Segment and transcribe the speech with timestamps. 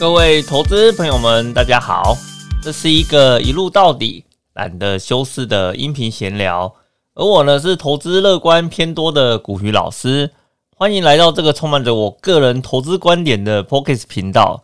[0.00, 2.16] 各位投资朋友们，大家好，
[2.62, 6.74] 这是一个一路到底、懒得修饰的音频闲聊。
[7.14, 10.30] 而我呢，是投资乐观偏多的古鱼老师，
[10.74, 14.62] 欢迎来到这个充满着我个人投资观点的 Pocket 频道。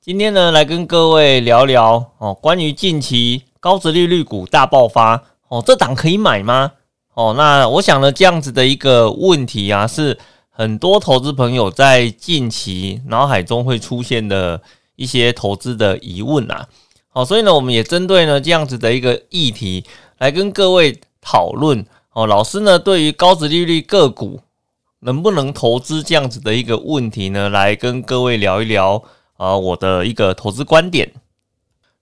[0.00, 6.70] 今天呢，来跟各位聊聊哦，关于近期高值利率股大爆发哦，这档可以买吗？
[7.14, 10.16] 哦，那我想呢，这样子的一个问题啊，是
[10.58, 14.62] 很多投资朋友在近期脑海中会出现的
[14.94, 16.66] 一些投资的疑问啊。
[17.10, 19.84] 好，所以呢，我们也针对呢这样子的一个议题
[20.16, 22.26] 来跟各位讨论哦。
[22.26, 24.40] 老师呢，对于高值利率个股
[25.00, 29.02] 能不能投资这样子的一个问题呢，来跟各位聊一聊。
[29.36, 31.12] 啊，我的一个投资观点。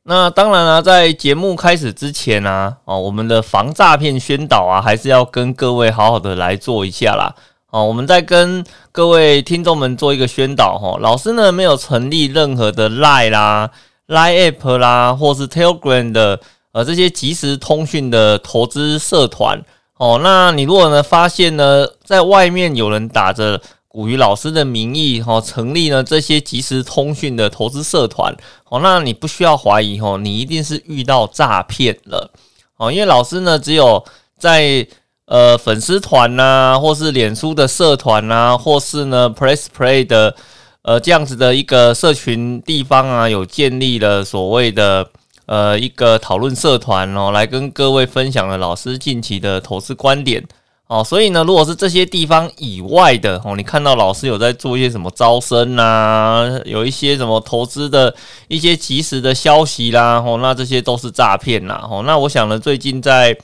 [0.04, 7.34] 那当然了，在节目开始之前呢，哦，我们的防诈骗宣导啊，还是要跟各位好好的来做一下啦。
[7.74, 10.96] 哦，我们在跟各位听众们做一个宣导哈。
[11.00, 13.68] 老师呢，没有成立任何的 Line 啦、
[14.06, 16.38] Line App 啦，或是 Telegram 的
[16.70, 19.60] 呃这些即时通讯的投资社团。
[19.96, 23.60] 哦，那你如果呢发现呢，在外面有人打着。
[23.86, 28.34] 古鱼老师的名义哈，成立了这些即时通讯的投资社团
[28.68, 32.28] 哦，那你不需要怀疑哦，你一定是遇到诈骗了
[32.76, 34.04] 哦，因为老师呢，只有
[34.36, 34.84] 在
[35.26, 40.34] 呃粉丝团呐，或是脸书的社团呐，或是呢 Press Play 的
[40.82, 45.08] 呃这样子的一个社群地方啊，有建立了所谓的
[45.46, 50.44] 呃一个讨论社团哦，来跟各位分享了老师近期的投资观点。
[50.86, 58.14] 哦，所以呢，如果是这些地方以外的哦，你看到老师有在做一些什么招生啊，有一些什么投资的
[58.48, 63.34] 一些及时的消息啦，哦，那这些都是诈骗啦，哦，那我想呢，最近在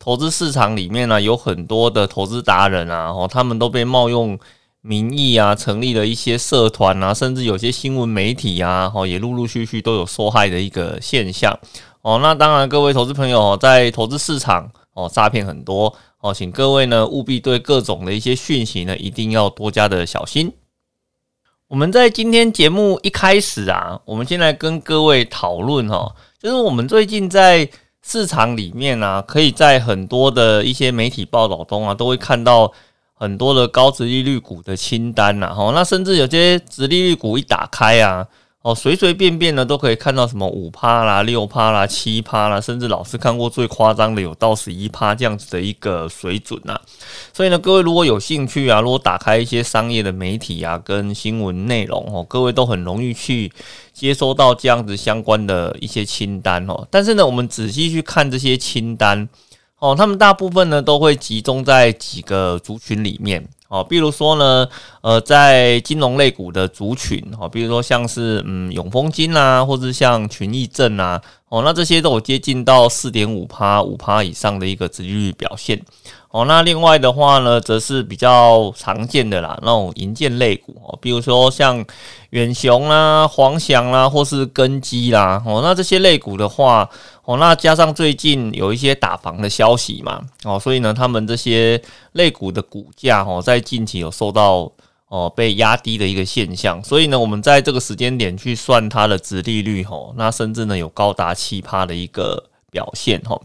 [0.00, 4.36] 投资市场里面呢，有很多的投资达人啊，哦，他们都被冒用
[4.80, 11.56] 名义啊，成立了一些社团啊，甚至有些新闻媒体啊，哦，也陆陆续续都有受害的一个现象。
[12.00, 15.94] 哦，那当然，各位投资朋友在投资市场哦，诈骗很多。
[16.22, 20.50] 哦，请各位呢务必对各种的一些讯息呢，一定要多加的小心。
[21.68, 27.68] 我们在今天节目一开始啊，我们先来跟各位讨论哈，就是我们最近在
[28.02, 32.72] 市场里面啊，可以在很多的一些媒体报道中啊，都会看到
[33.14, 38.26] 很多的高值利率股的清单呐，哈，那甚至有些值利率股一打开啊。
[38.62, 46.78] 哦，随随便便呢都可以看到什么五趴啦、六趴啦、七趴啦，甚至老师看过最夸张的有到十一趴这样子的一个水准呐。
[47.32, 53.50] 所以呢，各位如果有兴趣啊，如果打开一些商业的媒体啊跟新闻内容哦，各位都很容易去
[53.94, 56.86] 接收到这样子相关的一些清单哦。
[56.90, 59.26] 但是呢，我们仔细去看这些清单
[59.78, 63.48] 哦，他们大部分呢都会集中在几个族群里面。
[63.70, 64.68] 哦，比如说呢，
[65.00, 75.80] 呃，在金融类股的族群，哦，比如说像是嗯永丰金啊，或者像群益证啊，哦，那这些都有接近到四点五趴、五趴以上的一个殖利率表现。
[76.32, 81.84] 哦，那另外的话呢，则是比较常见的啦，那种银建类股哦，比如说像
[82.30, 86.88] 远雄啦、黄翔啦，或是根基啦，哦，那这些类股的话，
[87.24, 91.82] 哦，那加上最近有一些打房的消息嘛，哦，所以呢，他们这些
[92.12, 94.70] 类股的股价哦，在近期有受到
[95.08, 102.44] 哦被压低的一个现象，所以呢，我们在这个时间点去算它的值利率哦，那甚至呢有高达七趴的一个。
[102.72, 103.36] 表现哈，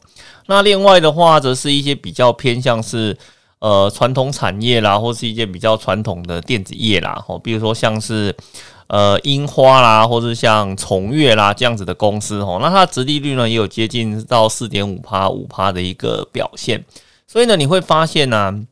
[0.47, 3.17] 那另外的话，则是一些比较偏向是
[3.59, 8.35] 呃传统产业啦，或是一些比较传统的电子业啦，哈，比如说像是
[8.87, 16.85] 呃樱花啦，或者像崇越啦这样子的公司哈，那它的殖利率呢也有接近到四点五趴五趴的一个表现，
[17.25, 18.65] 所以呢你会发现呢，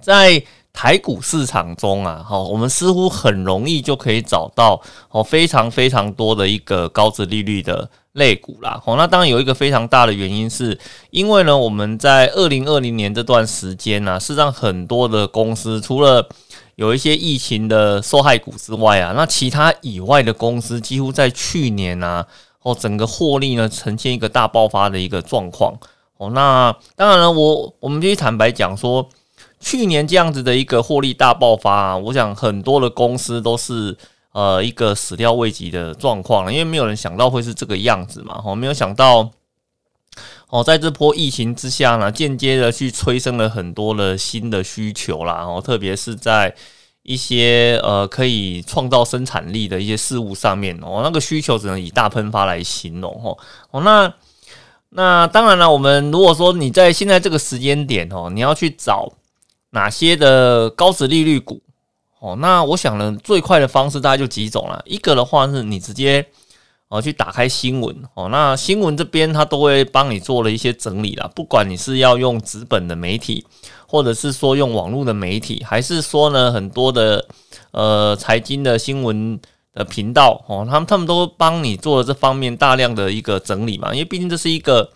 [0.00, 0.42] 在
[0.74, 4.78] 台股市场中啊，好，我们似乎很容易就可以找到
[5.10, 7.88] 哦非常非常多的一个高值利率的。
[8.12, 10.78] 类股啦，哦，那当然有一个非常大的原因，是
[11.10, 16.28] 因为呢，我们在二零二零年这段时间呢，事实上很多的公司除了
[16.74, 22.26] 有一些疫情的受害股之外啊，那其他以外的公司几乎在去年啊，
[22.60, 25.74] 哦，整个获利呢呈现一个大爆发的一个状况，
[26.18, 29.08] 哦，那当然了，我我们必须坦白讲说，
[29.58, 33.96] 去年这样子的一个获利大爆发啊，我想很多的公司都是。
[34.32, 39.30] 呃，一个始料未及的状况，因为没有人想到会是这个样子嘛，哦，没有想到，
[40.48, 46.54] 哦，在这波疫情之下呢，间接的去催生了很多的新的需求啦，哦，特别是在
[47.02, 53.36] 一些呃可以创造生产力的一些事物上面，哦，那个需求只能以大喷发来形容，哦，
[53.70, 54.14] 哦，那
[54.88, 59.12] 那当然了，我们如果说你在现在这个时间点，哦，你要去找
[59.72, 61.60] 哪些的高值利率股。
[62.22, 64.80] 哦，那我想呢，最快的方式大概就几种了。
[64.86, 66.24] 一个的话是你直接
[66.86, 71.28] 哦去打开新闻哦，那新闻这边它都会帮你做了一些整理啦。
[71.34, 73.44] 不管你是要用纸本的媒体，
[73.88, 77.26] 或者是说用网络的媒体，还是说呢很多的
[77.72, 79.40] 呃财经的新闻
[79.74, 83.92] 的频道哦，他们他们都帮你做了这方面大量的一个整理嘛。
[83.92, 84.88] 因为毕竟这是一个。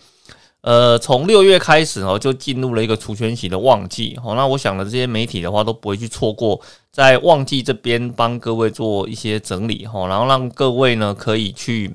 [0.66, 4.34] 呃，从六月开始哦，就进入了一个除权息的旺季哦。
[4.34, 6.60] 那我想呢，这些媒体的话都不会去错过，
[6.90, 11.94] 在旺季这边帮各位做一些整理哈，然后让各位呢可以去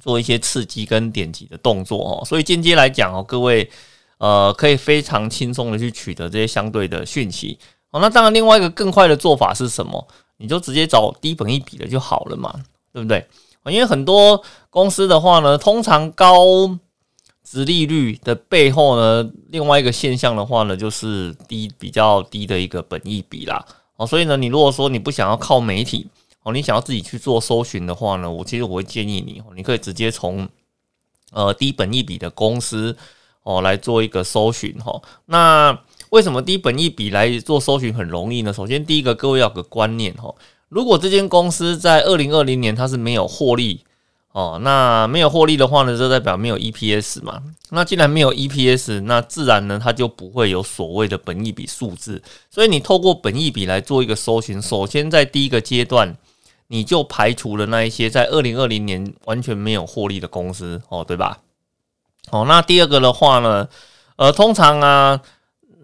[0.00, 2.24] 做一些刺激跟点击的动作哦。
[2.24, 3.70] 所以间接来讲哦，各位
[4.18, 7.56] 呃可以非常轻松的去取得这些相对的讯息
[7.92, 8.00] 哦。
[8.00, 10.04] 那当然，另外一个更快的做法是什么？
[10.38, 12.52] 你就直接找低本一笔的就好了嘛，
[12.92, 13.24] 对不对？
[13.66, 16.76] 因为很多公司的话呢，通常高
[17.48, 23.64] 殖利率的背后呢，另外一个现象的话呢，就是低比较低的一个本益比啦。
[23.96, 26.08] 哦，所以呢，你如果说你不想要靠媒体
[26.42, 30.48] 哦，你想要自己去做搜寻的话呢，我其实我会建议你，你可以直接从
[31.30, 32.96] 呃低本益比的公司
[33.44, 35.00] 哦来做一个搜寻哈。
[35.26, 35.78] 那
[36.10, 38.52] 为什么低本益比来做搜寻很容易呢？
[38.52, 40.34] 首先，第一个各位要个观念哈，
[40.68, 43.85] 如果这间公司在二零二零年它是没有获利。
[44.36, 47.42] 哦，那没有获利的话呢，就代表没有 EPS 嘛。
[47.70, 52.22] 那既然没有 EPS，那自然呢，它就不会有所谓的本益比数字。
[52.50, 56.14] 所以你透过本益比来做一个搜寻，首先在第一个阶段，
[56.66, 61.38] 你就排除了那一些在二零二零年完全没有获利的公司，哦，对吧？
[62.30, 63.66] 哦，那第二个的话呢，
[64.16, 65.22] 呃，通常啊，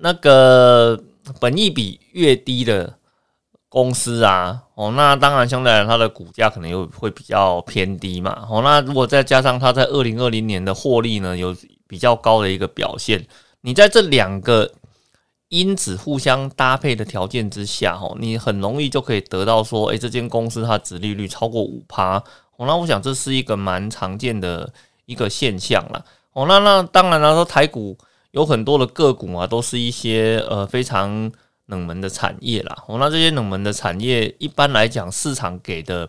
[0.01, 1.03] 那个
[1.41, 2.99] 本益比越低的。
[3.73, 11.57] 公司啊，哦，那当然相对来它的股价可能又会比较偏低嘛，哦，那如果再加上它在二零二零年的获利呢，有
[11.89, 13.27] 比较高的一个表现，
[13.63, 14.71] 你在这两个
[15.49, 22.19] 因子互相搭配的条件之下，哦，你很容易就可以得到说，诶，这间公司它殖利率超过五趴，
[22.59, 24.71] 哦，那我想这是一个蛮常见的
[25.07, 26.05] 一个现象了，
[26.35, 27.97] 哦，那那当然了，说台股
[28.33, 31.33] 有很多的个股啊，都是一些呃非常。
[31.67, 36.09] 冷门的产业啦，哦，那这些冷门的产业一般来讲，市场给的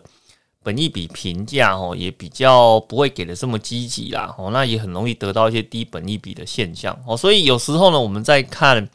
[0.62, 6.98] 本益比评价哦，也比较不会给的这么积极啦，哦，那也很容易得到一些低本益比的现象。
[7.06, 8.88] 哦，所以有时候呢，我们在看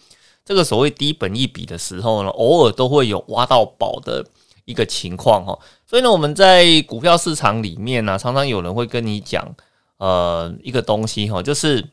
[0.43, 4.25] 这个所谓低本益比的时候呢，偶尔都会有挖到宝的
[4.65, 5.57] 一个情况哈，
[5.87, 9.55] 所以呢，我们在股票市场里面呢，常常有人会跟你讲，
[9.97, 11.89] 呃，一个东西哈，就是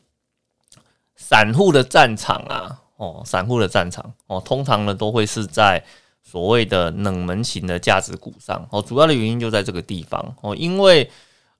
[1.15, 2.81] 散户的战场啊。
[2.97, 5.83] 哦，散户的战场哦，通常呢都会是在
[6.23, 11.09] 所谓的冷门型的价值股上哦，主要的原因就在这个地方哦，因为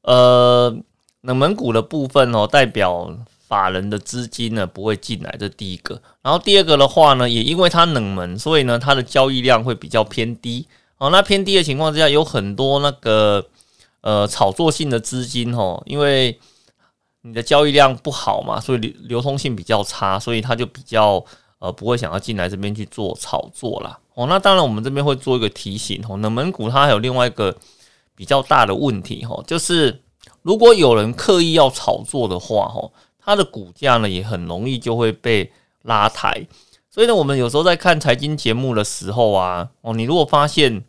[0.01, 0.75] 呃
[1.21, 3.15] 冷门股的部分哦，代表
[3.47, 6.01] 法人的资金呢不会进来，这第一个。
[6.21, 10.67] 然后第二个的话呢，也因为它冷门，所以呢它的交易量会比较偏低
[10.97, 11.09] 哦。
[11.09, 13.45] 那偏低的情况之下，有很多那个
[14.01, 16.39] 呃炒作性的资金哦，因为。
[17.27, 21.21] 你的交易量不好嘛，所以流流通性比较差，所以他就比较
[21.59, 23.99] 呃不会想要进来这边去做炒作啦。
[24.13, 27.53] 哦，那当然我们这边会做一个提醒哦，冷门股它还有另外一个
[28.15, 30.01] 比较大的问题哈，就是
[30.41, 32.89] 如果有人刻意要炒作的话哈，
[33.19, 35.51] 它的股价呢也很容易就会被
[35.81, 36.47] 拉抬。
[36.89, 40.85] 所以呢，我们有时候在看财经节目的时候啊，哦，你如果发现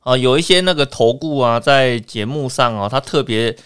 [0.00, 3.56] 啊有一些那个投顾啊在节目上啊，他特别。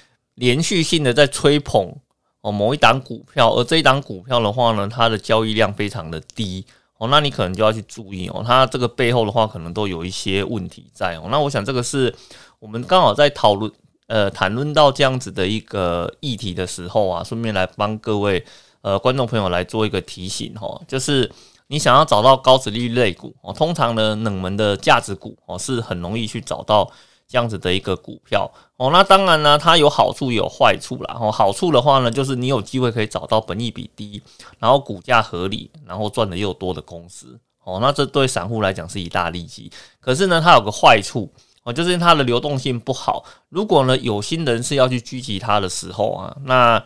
[0.41, 1.95] 连续性的在吹捧
[2.41, 6.65] 哦某一档股票，而这一档股票的话呢，它的交易量非常的低
[6.97, 11.29] 哦，那你可能就要去注意哦，它这个背后的话可能都有一些问题在哦。
[11.31, 12.15] 那我想这个是
[12.59, 13.71] 我们刚好在讨论
[14.07, 18.43] 呃谈论到这样子的一个议题的时候啊，顺便来帮各位
[18.81, 21.31] 呃观众朋友来做一个提醒哦，就是
[21.67, 26.91] 你想要找到高值利率类股哦，通常呢冷门的价值股哦是很容易去找到。
[27.31, 31.17] 这样子的一个股票哦，那当然呢，它有好处也有坏处啦。
[31.21, 34.21] 哦，好处的话呢，就是你有机会可以找到本益比低，
[34.59, 37.79] 然后股价合理，然后赚的又多的公司哦。
[37.81, 39.71] 那这对散户来讲是一大利基。
[40.01, 41.33] 可是呢，它有个坏处
[41.63, 43.25] 哦，就是它的流动性不好。
[43.49, 46.85] 如果呢有心人士要去狙击它的时候啊，那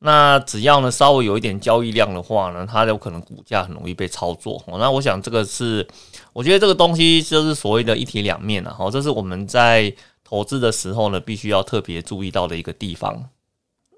[0.00, 4.62] 那只要呢稍微有一点交易量的话呢，它有可能股价很容易被操作。
[4.68, 5.84] 那我想这个是，
[6.32, 8.76] 我觉得这个东西就是所谓的一体两面了。
[8.78, 13.28] 哦，这是我们在投资的时候呢，必须要特别注意到的一个地方。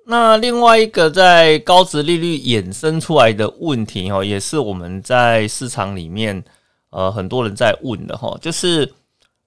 [0.07, 6.43] 那另外一个在高值利率衍生出来的问题哈，也是我们在市场里面
[6.89, 8.91] 呃很多人在问的哈，就是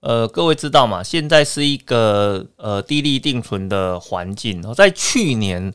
[0.01, 5.73] 呃各位知道嘛，现在是一个呃低利定存的环境，在去年。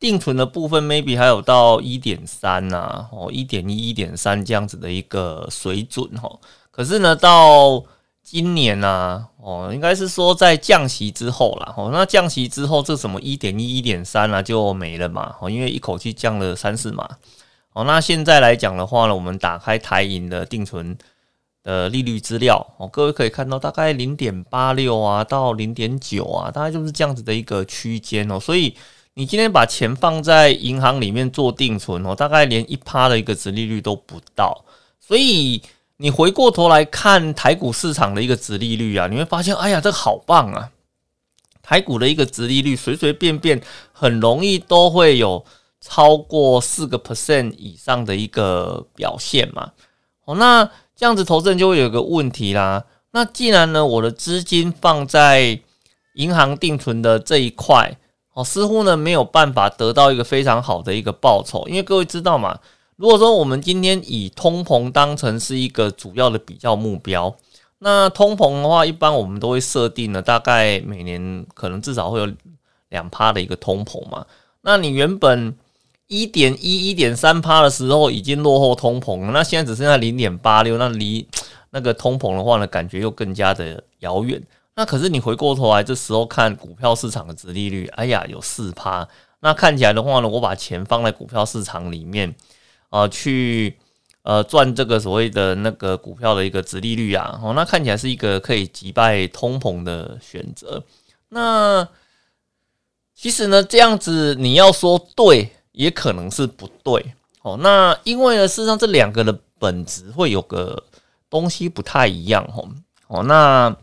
[0.00, 6.30] 定存的部分 maybe 还有到一点三呐，哦，一点一、一点三这样子的一个水准哈。
[6.70, 7.82] 可是呢，到
[8.22, 17.08] 今年呢，哦，应该是说在降息之后啦，哦，那降息之后，这什么一点一、一点三啊就没了嘛，哦，因为一口气降了三四码，
[17.72, 20.96] 哦，那现在来讲的话呢，我们打开台银的定存
[21.64, 28.76] 的利率资料，哦，各位可以看到大概零点八六啊到零点九啊，大概就是这样子的一个区间哦，所以
[29.18, 34.64] 你今天把钱放在银行里面做定存哦，大概连一趴的一个值利率都不到，
[35.00, 35.60] 所以。
[36.00, 40.70] 你回过头来看台股市场的一个值利率啊，你会发现，哎呀，这好棒啊！
[41.60, 43.60] 台股的一个值利率随随便便
[43.90, 45.44] 很容易都会有
[45.80, 49.72] 超过四个 percent 以上的一个表现嘛。
[50.24, 52.84] 哦，那这样子投资人就会有一个问题啦。
[53.10, 55.58] 那既然呢，我的资金放在
[56.14, 57.98] 银行定存的这一块，
[58.38, 62.56] 哦，似乎呢没有办法得到一个非常好的一个报酬，因为各位知道嘛。
[62.94, 67.34] 如果说我们今天以通膨当成是一个主要的比较目标，
[67.80, 72.32] 那通膨的话，一般我们都会设定呢，大概每年可能至少会有
[72.90, 74.24] 两趴的一个通膨嘛。
[74.60, 75.52] 那你原本
[76.06, 81.26] 一点一、一点三趴的时候已经落后通膨了，那现在只剩下零点八六，那离
[81.70, 84.40] 那个通膨的话呢，感觉又更加的遥远。
[84.78, 89.08] 那可是你回过头来，这时候看股票市场的值利率，哎呀，有四趴，
[89.40, 92.32] 那看起来的话呢，我把钱放在股票市场里面。
[92.90, 93.76] 啊，去
[94.22, 100.82] 呃赚这个所谓的那个股票的一个值利率啊，哦，那看起来是一个可以击败通膨的选择。
[101.30, 101.86] 那
[103.16, 107.14] 其实呢，这样子你要说对，也可能是不对。
[107.42, 110.80] 哦，那因为呢，事实上这两个的本质会有个
[111.28, 112.42] 东西不太一样。
[112.56, 112.68] 哦，
[113.08, 113.76] 哦，那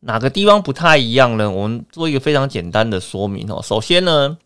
[0.00, 1.50] 哪个地方不太一样呢？
[1.50, 3.60] 我们做一个非常简单的说明哦。
[3.62, 4.38] 首先呢，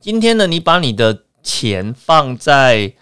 [0.00, 2.92] 今天呢，你把你的钱放在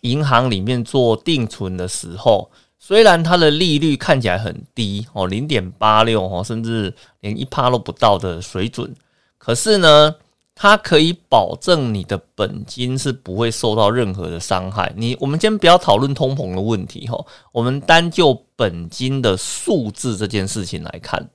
[0.00, 8.94] 银行里面做定存的时候，虽然它的利率看起来很低哦，零点八六哦，甚至连一趴都不到的水准，
[9.38, 10.16] 可是呢，
[10.58, 14.90] 它可以保证你的本金是不会受到任何的伤害。
[14.96, 17.22] 你我们先不要讨论通膨的问题哈，
[17.52, 21.28] 我们单就本金的数字这件事情来看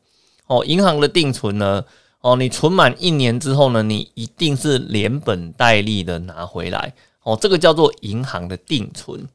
[0.48, 1.86] 哦，银行的定存呢。
[2.22, 6.94] 哦，你存满一年之后呢，你一定是连本带利的拿回来。
[7.24, 9.28] 哦，这个叫做银行的定存。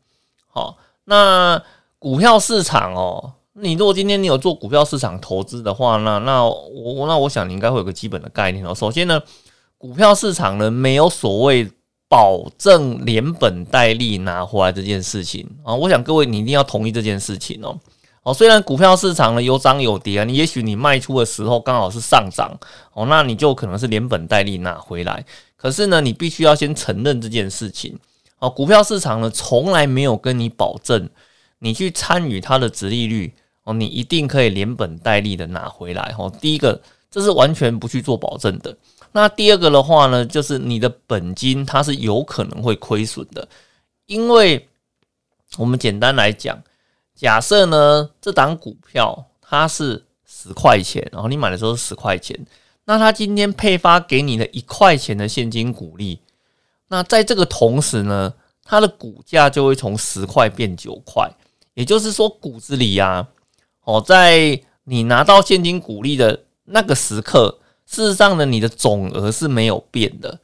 [0.47, 1.61] 好，那
[1.99, 8.73] 股票市场哦，你如果今天你有做股票市场投资的话，那那我那我想你应该会有个基本的概念哦。
[8.73, 9.21] 首先呢，
[9.79, 11.71] 股票市场呢没有所谓
[12.09, 15.75] 保证连本带利拿回来这件事情啊。
[15.75, 17.79] 我想各位你一定要同意这件事情哦。
[18.23, 22.57] 哦，虽然股票市场呢有涨有跌啊，你也许你卖出的时候刚好是上涨
[22.93, 25.25] 哦，那你就可能是连本带利拿回来。
[25.57, 27.97] 可是呢，你必须要先承认这件事情
[28.41, 28.51] 哦。
[28.51, 31.09] 股票市场呢从来没有跟你保证，
[31.61, 36.33] 你去参与它的值利率哦，你一定可以连本带利的拿回来哦。
[36.41, 36.81] 第一个，
[37.11, 38.77] 这是完全不去做保证的。
[39.13, 43.49] 那第二个的话呢，就是你的本金它是有可能会亏损的，
[44.07, 44.69] 因为
[45.59, 46.63] 我们简单来讲。
[47.15, 52.39] 假设呢，这档股票它是十块钱，然后你买的时候是十块钱，
[52.85, 56.21] 那它今天配发给你的一块钱的现金股利，
[56.89, 61.27] 那在这个同时呢，它的股价就会从十块变九块，
[61.73, 63.27] 也就是说，股子里啊，
[63.85, 70.39] 哦，在你拿到现金股利的那个时刻，事实上呢，你的总额是没有变的，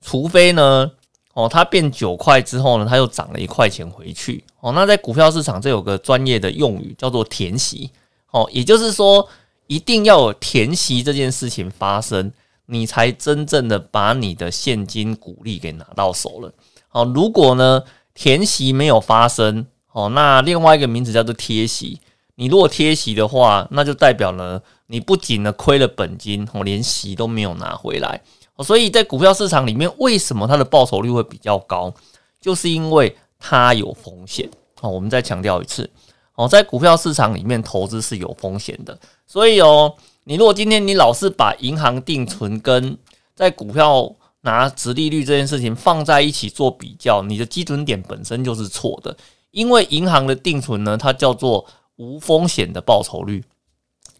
[0.00, 0.90] 除非呢。
[1.34, 4.42] 哦，它变九块之后呢，它又涨了一块钱回去。
[4.60, 7.90] 哦，那在股票市场这有个专业的用语叫做填息。
[8.30, 9.28] 哦，也就是说，
[9.66, 12.32] 一定要有填息这件事情发生，
[12.64, 16.50] 你才真正的把你的现金股利给拿到手了。
[16.88, 17.82] 好，如果呢
[18.14, 22.00] 填息没有发生，哦，那另外一个名字叫做贴息。
[22.36, 28.20] 你如果贴息的话，那就代表呢，你不仅呢亏了本金，哦，连息都没有拿回来。
[28.64, 31.92] 所以在股票市场里面，为什么它的报酬率会比较高？
[32.40, 34.48] 就是因为它有风险。
[34.80, 35.90] 好，我们再强调一次，
[36.34, 38.98] 哦，在股票市场里面投资是有风险的。
[39.26, 42.96] 所以哦，你如果今天你老是把银行定存跟
[43.34, 49.16] 在股票拿直利率这件事情放在一起做比较，你的基准点本身就是错的。
[49.50, 51.66] 因为银行的定存呢，它叫做
[51.96, 53.42] 无风险的报酬率。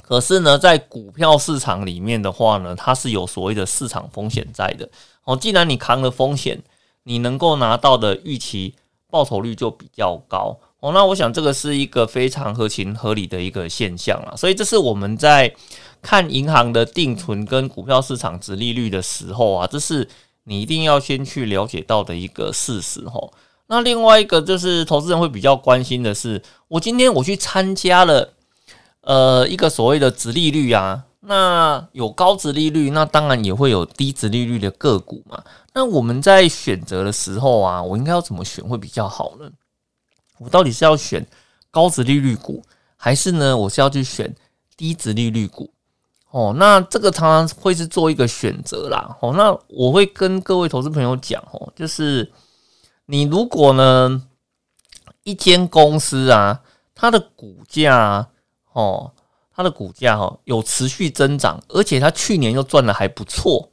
[0.07, 4.89] 可是呢，在股票市场里面的话呢，它是有所谓的市场风险在的。
[5.25, 6.63] 哦，既然你扛了风险，
[7.03, 8.75] 你能够拿到的预期
[9.11, 10.57] 报酬率就比较高。
[10.79, 14.37] 哦，那我想这个是一个非常合情合理的一个现象啊。
[14.37, 15.53] 所以这是我们在
[16.01, 20.09] 看银行的定存跟股票市场值利率的时候啊，这是
[20.45, 23.01] 你一定要先去了解到的一个事实。
[23.09, 23.19] 哈，
[23.67, 28.35] 那另外一个就是投资人会比较关心的是，我今天我去参加了
[29.07, 35.43] 呃一个所谓的直利率啊，那有高值利率，那当然也会有低值利率的个股嘛。
[35.73, 39.49] 那我们在选择的时候啊，我应该要怎么选会比较好呢？
[40.39, 41.25] 我到底是要选
[41.71, 42.63] 高值利率股，
[42.97, 44.35] 还是呢我是要去选
[44.77, 45.71] 低值利率股？
[46.31, 49.17] 哦，那这个常常会是做一个选择啦。
[49.21, 52.31] 哦，那我会跟各位投资朋友讲哦，就是
[53.07, 54.21] 你如果呢
[55.23, 56.61] 一间公司啊，
[56.95, 58.29] 它的股价
[58.77, 59.11] 哦，
[59.55, 63.71] 它的股价哈有持续增长，而且它去年又赚的还不错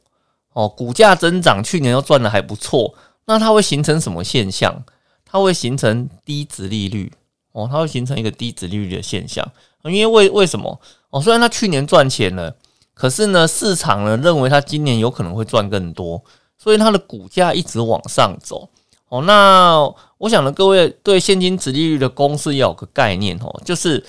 [0.54, 2.94] 哦，股价增长去年又赚的还不错，
[3.26, 4.82] 那它会形成什么现象？
[5.26, 7.12] 它会形成低值利率
[7.52, 9.46] 哦，它会形成一个低值利率的现象。
[9.82, 10.80] 因为为为什么？
[11.10, 12.56] 哦，虽然它去年赚钱了，
[12.94, 16.24] 可是呢，市场呢认为它今年有可能会赚更多，
[16.56, 18.70] 所以它的股价一直往上走。
[19.10, 19.78] 哦，那
[20.16, 24.02] 我想呢，各位对现金值利率的公式要有个概念哦，就是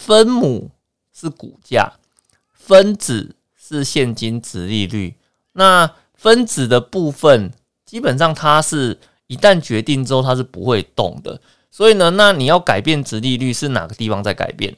[0.00, 0.70] 分母
[1.12, 1.92] 是股价，
[2.54, 5.14] 分子是现金值利率。
[5.52, 7.52] 那分子的部分
[7.84, 11.38] 基本上它是一旦决定之后它是不会动的，
[11.70, 14.74] 所以呢，那你要改变值利率是哪个地方在改变？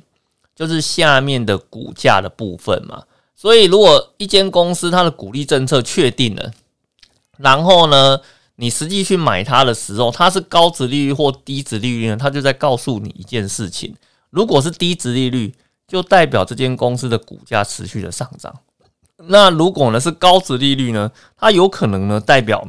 [0.57, 3.05] 就是下面的股价的部分嘛，
[3.37, 6.51] 所以如果一间公司它的股利政策确定了，
[7.39, 8.21] 然后呢，
[8.57, 13.95] 你实际去买它的时候，它是高值利率或低值利率呢，它就在告诉你一件事情：
[14.33, 15.55] 如果是低值利率，
[15.87, 18.53] 就代表这间公司的股价持续的上涨；
[19.29, 22.67] 那如果呢是高值利率呢，它有可能呢代表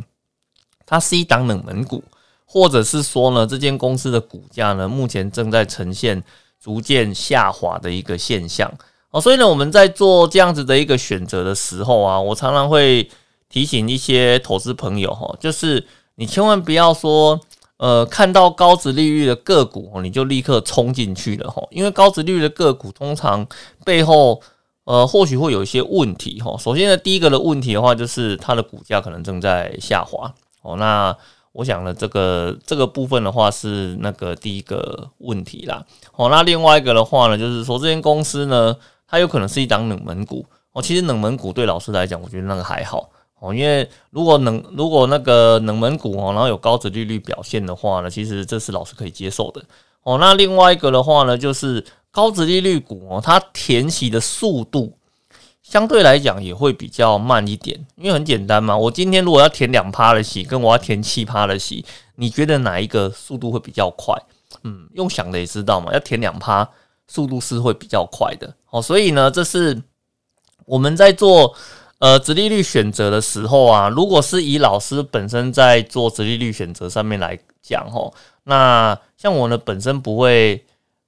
[0.85, 2.03] 它是一档冷门股，
[2.45, 6.23] 或者是说呢这间公司的股价呢目前正在呈现。
[6.63, 8.71] 逐渐下滑的一个现象
[9.09, 13.11] 哦，所以呢，我们在做这样子的一个选择的时候啊，我常常会
[13.49, 17.37] 提醒一些投资朋友哈，就是你千万不要说，
[17.83, 23.45] 呃，看到高值利率的个股，你就立刻冲进去了哈，因为高值利率的个股通常
[23.83, 24.41] 背后
[24.85, 26.55] 呃，或许会有一些问题哈。
[26.57, 31.13] 首先呢，第一个的问题的话，就是它的股价可能正在下滑哦，那。
[31.53, 35.85] 我想呢，这个这个部分的话是那个第一个问题啦。
[36.15, 38.75] 哦，那另外一个的话呢，就是说这间公司呢，
[39.07, 40.43] 它有可能是一档冷门股。
[40.71, 43.07] 哦，其实冷门股对老师来讲，我觉得那个还好。
[43.43, 49.61] 哦，因为如果冷如果那个冷门股哦，然后有高值利率表现的话呢，其实这是老师可以接受的。
[50.03, 54.97] 哦，那另外一个的话呢，就是高值利率股哦，它填息的速度。
[55.61, 58.77] 相对来讲也会比较慢一点，因为很简单嘛。
[58.77, 61.83] 我今天如果要填两趴的息，跟我要填七趴的息，
[62.15, 64.13] 你觉得哪一个速度会比较快？
[64.63, 66.69] 嗯，用想的也知道嘛，要填两趴，
[67.07, 68.53] 速度是会比较快的。
[68.69, 69.81] 哦，所以呢，这是
[70.65, 71.55] 我们在做
[72.03, 78.13] 呃直利率选择的时候啊，如果是以老师本身在做直利率选择上面来讲，吼，
[78.43, 80.65] 那像我呢本身不会。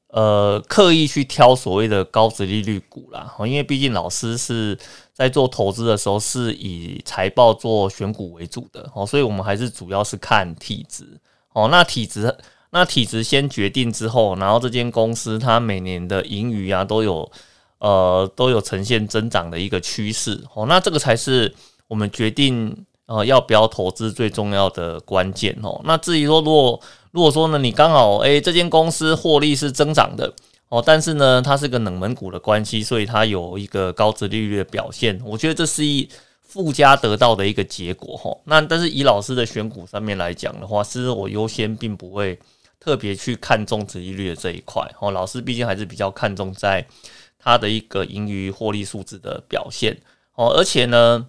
[0.09, 4.77] 呃，刻意去挑所谓的高值利率股啦，因为毕竟老师是
[5.11, 11.19] 在做投资的时候是以财报做选股为主的哦，所以我们还是主要是看体质
[11.51, 11.67] 哦。
[11.69, 12.33] 那体质，
[12.69, 17.29] 那体质先决定之后，然后这间公司它每年的盈余啊都有
[17.79, 21.53] 呃都有呈现增长的一个趋势哦，那这个才是
[21.87, 25.79] 我们决定呃要不要投资最重要的关键哦。
[25.83, 30.33] 那至于说如果如果说呢，你刚好诶，这间公司获利是增长的
[30.67, 35.21] 哦，但是呢，它是个冷门股的关系，所以它有一个高值利率的表现。
[35.23, 36.09] 我觉得这是一
[36.41, 38.35] 附加得到的一个结果哈。
[38.45, 42.37] 那但是以老师的选股上面来讲的话，其实我优先并不会
[42.79, 45.11] 特别去看重值利率的这一块哦。
[45.11, 46.85] 老师毕竟还是比较看重在
[47.45, 50.01] 它的一个盈余获利数字的表现
[50.33, 51.27] 哦，而且呢，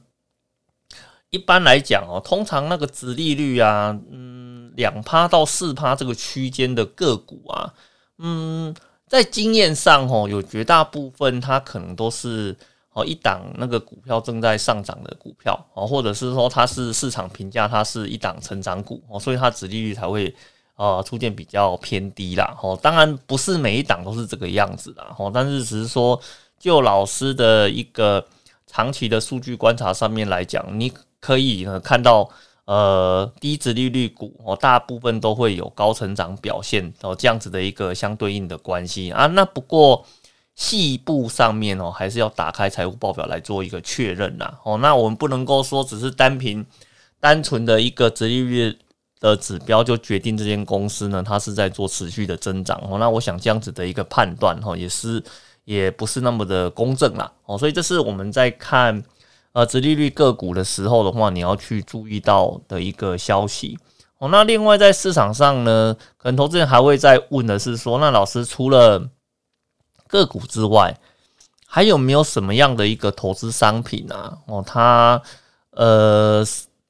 [1.30, 4.44] 一般来讲哦，通常那个值利率啊，嗯。
[4.76, 7.72] 两趴到四趴这个区间的个股啊，
[8.18, 8.76] 嗯，
[9.08, 12.54] 在经验上哦，有绝大部分它可能都是
[12.92, 20.36] 哦一档那个股票正在上涨的股票哦，或者是说它是市场评价它是一档成长股哦，所以它殖利率才会
[20.76, 22.78] 啊出现比较偏低啦哦。
[22.80, 26.20] 当然不是每一档都是这个样子的哦，但是只是说
[26.58, 28.24] 就老师的一个
[28.66, 32.30] 长期的数据观察上面来讲，你可以呢看到。
[32.66, 39.26] 呃，低值利率股哦，大部分都会有高成长表现哦，这样子的一个相对应的关系啊。
[39.26, 40.04] 那不过
[40.56, 44.58] 细部上面哦，还是要打开财务报表来做一个确认啦。
[44.64, 44.76] 哦。
[44.78, 46.66] 那我们不能够说只是单凭
[47.20, 48.76] 单纯的一个值利率
[49.20, 52.98] 的指标就决定这间公司呢，它是在做持续的增长哦。
[52.98, 55.22] 那我想这样子的一个判断哈，也是
[55.64, 57.32] 也不是那么的公正啦。
[57.44, 57.58] 哦。
[57.58, 59.04] 所以这是我们在看。
[59.52, 63.78] 呃，殖利率个股的时候的话，你要去注意到的一个消息
[64.18, 69.08] 哦，那另外在市场上呢，可能投资人还会再问的是说，那老师除了
[70.08, 70.94] 个股之外，
[71.66, 74.36] 还有没有什么样的一个投资商品啊？
[74.46, 75.22] 哦，它
[75.70, 76.44] 呃，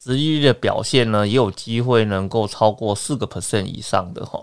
[0.07, 4.41] 殖利率的表现呢，也有机会能够超过四个 percent 以上的哈。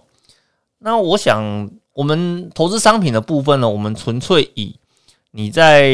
[0.80, 4.76] 那我想，我们投资商品的部分呢，我们纯粹以
[5.32, 5.90] 你在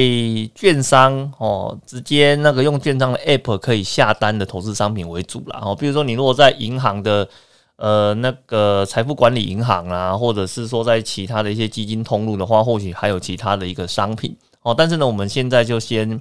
[0.56, 5.62] 券商哦，直接那个用券商的 app 可以下单的投资商品为主啦。
[5.64, 5.76] 哦。
[5.76, 7.30] 比如说，你如果在银行的
[7.76, 14.74] 呃那个财富管理银行啊，或者是说在其他的一些基金通路的话，或许还有其他的一个商品哦。
[14.76, 16.20] 但是呢，我们现在就先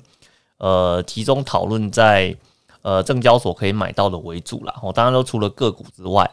[0.59, 2.37] 呃集中讨论在
[2.89, 4.75] 呃证交所可以买到的为主啦。
[4.83, 4.91] 哦。
[4.91, 6.31] 当然，都除了个股之外。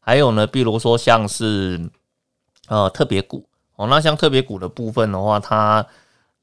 [0.00, 1.90] 还有呢，比如说像是
[2.68, 3.44] 呃特别股
[3.76, 5.84] 哦，那像特别股的部分的话，它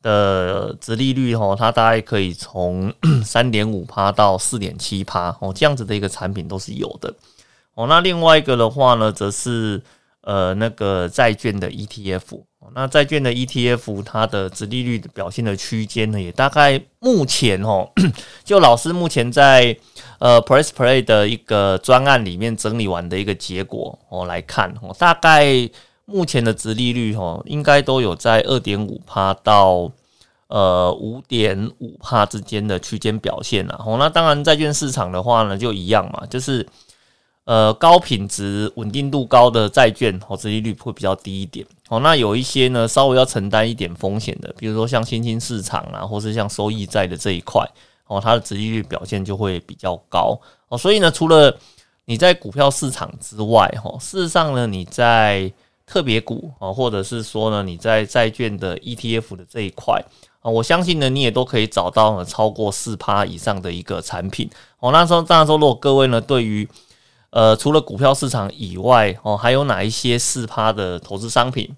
[0.04, 2.94] 的殖利率哦，它大概可以从
[3.26, 7.12] 三点五趴到四点七趴哦，这样子的一个产品都是有的
[7.74, 7.88] 哦。
[7.88, 9.82] 那另外一个的话呢，则是
[10.22, 12.44] 呃那个债券的 ETF。
[12.74, 17.90] 那债券的 ETF，它的殖利率表现的区间呢，也大概目前哦，
[18.44, 19.78] 就老师目前在
[20.20, 25.46] 呃 Press Play 的一个专案里面整理完的一个结果哦来看哦，大概
[26.06, 29.92] 目前的殖利率哦，应该都有在二点五帕到
[30.48, 33.98] 呃五点五帕之间的区间表现了哦。
[34.00, 36.66] 那当然债券市场的话呢，就一样嘛，就是。
[37.48, 41.64] 呃，高品质、稳定度高的债券，投资利率会比较低一点。
[41.90, 47.64] 哦，那有一些呢，稍微要承担一点风险的，比如说像新兴市场啊，或是像收益债的这一块，
[48.08, 50.40] 哦，它的殖利率表现就会比较高。
[50.68, 51.56] 哦，所以呢，除了
[52.06, 55.52] 你在股票市场之外，哈，事实上呢，你在
[55.86, 60.04] 特别股啊，或者是说呢，你在债券的 ETF 的这一块
[60.42, 64.50] 啊，我相信呢，你也都可以找到呢超过四趴以上的一个产品。
[64.80, 66.68] 哦，那时候当然说，如果各位呢，对于
[67.36, 71.76] 呃，除了股票市场以外，哦，还有哪一些四趴的投资商品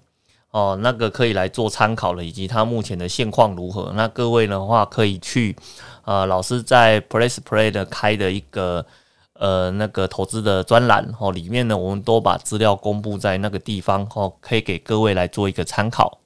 [0.52, 0.78] 哦？
[0.80, 3.90] 那个可以来做参考了，以及它目前的现况如何？
[3.96, 5.56] 那各位的话可以去
[6.04, 8.86] 呃，老师在 Place Play 的开的一个
[9.32, 16.20] 呃那个投资的专栏哦，里面呢，我们都把资料公布在那个地方哦，可以给各位来做一个参考。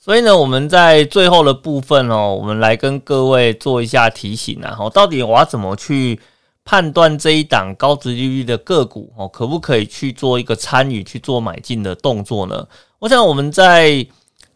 [0.00, 6.18] 所以呢，我们在最后的部分哦，我们来跟各位做一下提醒啊，哦，到底我要怎么去？
[6.64, 12.66] 判断这一档高值利率的个股哦，可不可以去做一个参与去做买进的动作呢？
[13.00, 14.06] 我想我们在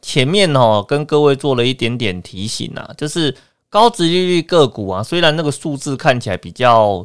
[0.01, 3.37] 前面哦跟各位做了一点点提醒啊，就是
[3.69, 7.05] 高值利率个股啊，虽然那个数字看起来比较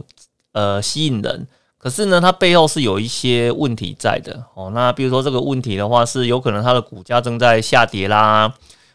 [0.52, 1.48] 呃吸引人，
[1.80, 4.70] 可是呢，它背后是有一些问题在的哦。
[4.72, 8.54] 那比如说这个问题的话，是有可能它的股价正在下跌啦，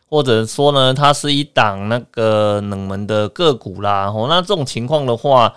[0.09, 4.07] 或者说呢，它是一档那个冷门的个股啦。
[4.07, 5.53] 哦，那这种情况的话。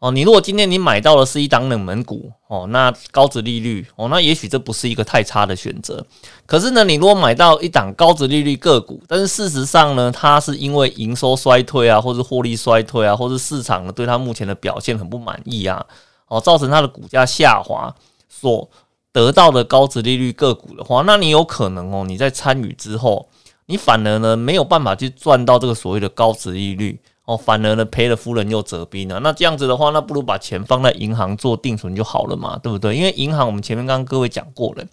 [0.00, 6.06] 哦，你如果今天你买到的是一档冷门股哦，那高值利率哦，那也许这不是一个太差的选择。
[6.46, 15.84] 可是呢，你如果买到一档高值利率个股，但是事实上呢，它是因为营收衰退啊，或是获利衰退啊，或是市场呢对它目前的表现很不满意啊，
[16.28, 17.92] 哦，造成它的股价下滑，
[18.28, 18.70] 所
[19.12, 23.28] 得到的高值利率个股的话，那你有可能哦，你在参与之后，
[23.66, 27.00] 你反而呢没有办法去赚到这个所谓的高值利率。
[27.28, 29.20] 哦，反而呢赔了夫人又折兵了。
[29.20, 32.96] 那这样子的话，那不如把钱放在银行做定存就好了嘛，对不对？
[32.96, 34.84] 因为银行我们前面刚刚各位讲过了，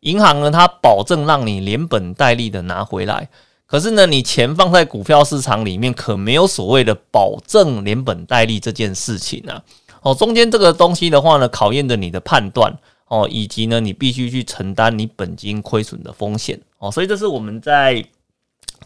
[0.00, 3.28] 银行呢它保证让你连本带利的拿回来。
[3.66, 9.62] 可是呢，你钱放在股票市场里面，可没有所谓的保证连本带利这件事情啊。
[10.00, 12.74] 哦，中间这个东西的话呢，考验着你的判断
[13.08, 16.90] 哦，以及呢你必须去承担你本金亏损的风险哦。
[16.90, 18.02] 所以这是我们在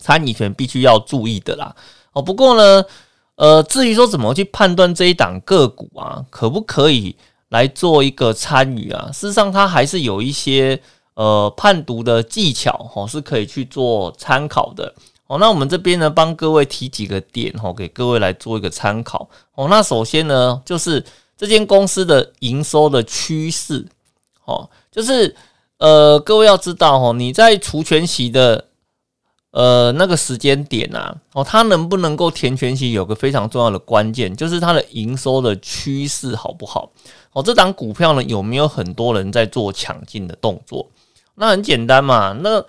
[0.01, 1.73] 参与权必须要注意的啦。
[2.13, 2.85] 哦，不过呢，
[3.37, 7.15] 呃，至于说怎么去判断这一档个股啊，可不可以
[7.51, 9.09] 来做一个参与啊？
[9.13, 10.81] 事实上，它还是有一些
[11.15, 14.93] 呃判读的技巧哦，是可以去做参考的。
[15.29, 19.29] 哦，那我们这边呢，帮各位提几个点哦，给各位来做一个参考。
[19.55, 21.05] 哦，那首先呢，就是
[21.37, 23.87] 这间公司的营收的趋势。
[24.47, 25.37] 哦，就是
[25.79, 28.67] 呃，各位要知道哦，你在除权息的。
[29.53, 36.91] 呃，那个时间点啊，哦，它能不能够填全息，有个非常重要的关键，就是它的营收的趋势好不好？
[37.33, 40.89] 哦，这档股票呢，有没有很多人在做抢进的动作？
[41.35, 42.65] 那很简单嘛，那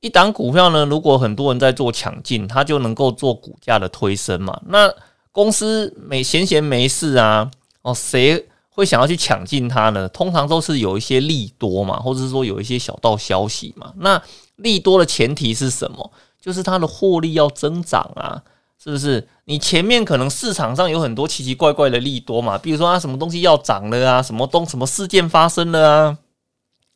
[0.00, 4.60] 一档股票呢，如果很多人在做抢进，它就能够做股价的推升嘛。
[4.68, 4.90] 那
[5.32, 7.50] 公司没闲闲没事啊，
[7.82, 10.06] 哦，谁会想要去抢进它呢？
[10.10, 13.94] 通常都是有一些利多嘛，或者是说有一些小道消息嘛。
[13.96, 14.22] 那
[14.56, 16.12] 利多的前提是什么？
[16.38, 18.42] 就是它的获利要增长啊，
[18.78, 19.26] 是不是？
[19.46, 26.18] 你前面可能市场上有很多奇奇怪怪的利多嘛，比如说啊，什么东西要涨了啊，什么东什么事件发生了啊，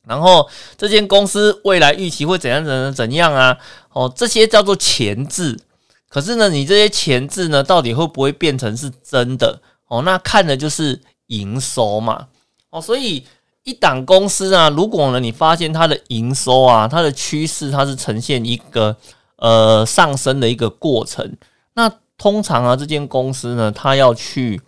[0.06, 3.56] 然后这间公司未来预期会怎样怎样怎样啊？
[3.92, 5.58] 哦，这些叫做前置。
[6.08, 9.60] 可是呢，你这些前置呢，到底会不会变成是真的？
[9.86, 12.28] 哦，那看的就是营收嘛。
[12.70, 13.24] 哦，所以
[13.64, 18.96] 一档公司啊，如果呢你发现它的营收啊，它的趋势它是呈现一个
[19.36, 21.36] 呃上升的一个过程。
[21.74, 24.60] 那通常啊，这间公司呢，它要去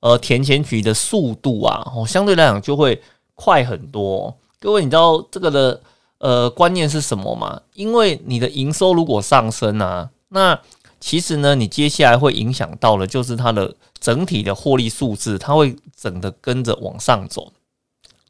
[0.00, 3.00] 呃填前期的速度啊，哦，相对来讲就会
[3.34, 4.34] 快很多。
[4.60, 5.80] 各位，你知道这个的
[6.18, 7.60] 呃观念是什么吗？
[7.74, 10.58] 因为你的营收如果上升啊，那
[11.04, 17.52] 其实呢，你接下来会影响到的，就是它的整体的获利数字，它会整的跟着往上走。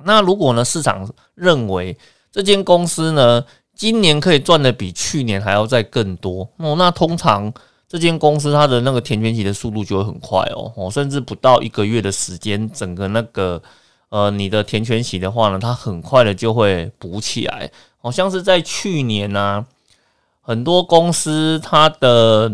[0.03, 1.97] 那如果呢，市场认为
[2.33, 3.45] 这间公司呢，
[3.77, 7.55] 今年可以赚的比去年还要再更多哦，那通常。
[7.87, 13.63] 这间公司它的那个填权期的速度就会很快哦，甚至不到一个月的时间，整个那个
[14.09, 17.71] 呃你的填权期的话呢，它很快的就会补起来。
[17.99, 19.65] 好像是在去年呢，
[20.47, 22.53] 很多公司它的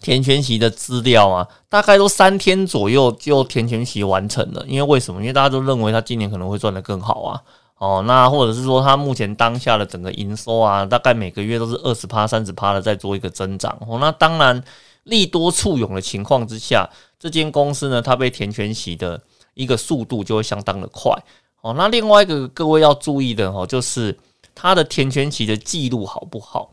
[0.00, 4.64] 填权期的资料啊，大概都三天左右就填权期完成了。
[4.66, 5.20] 因为为什么？
[5.20, 7.42] 因为大家都认为它今年可能会赚得更好啊。
[7.78, 13.76] 哦，那或者是说，它目前当下的整个营收啊，大概每个月都是二十趴、三十趴的在做一个增长。
[13.86, 14.64] 哦，那当然
[15.04, 16.88] 利多促涌的情况之下，
[17.20, 19.20] 这间公司呢，它被填全息的
[19.52, 21.12] 一个速度就会相当的快。
[21.60, 24.18] 哦，那另外一个各位要注意的哦，就是
[24.54, 26.70] 它的填全息的记录好不好？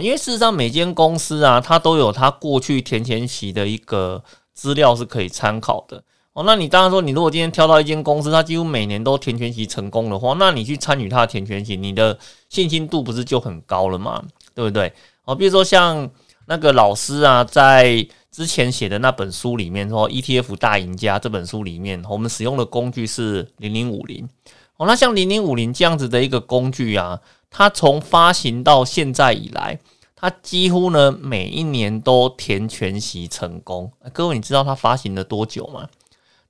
[0.00, 4.22] 因为事实上每间公司啊，它都有它过去填全息的一个
[4.54, 6.02] 资料是可以参考的。
[6.32, 12.16] 哦，那你当然说，你如果今天挑到一间公司，它几乎每年都填全息成功的话，那你去参与它的填全息，你的
[12.48, 14.22] 信心度不是就很高了吗？
[14.54, 14.92] 对不对？
[15.24, 16.08] 哦，比如说像
[16.46, 24.28] 那个老师啊，在之前写的那本书里面说，ETF 大赢家这本书里面，我们使用的工具是零零五零。
[24.76, 27.18] 哦，那像零零五零这样子的一个工具啊，
[27.50, 29.78] 它从发行到现在以来，
[30.14, 33.92] 它几乎呢每一年都填全息成功。
[34.12, 35.88] 各位，你知道它发行了多久吗？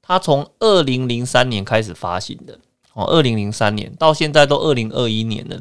[0.03, 2.59] 它从二零零三年开始发行的
[2.95, 5.61] 哦，二零零三年到现在都二零二一年了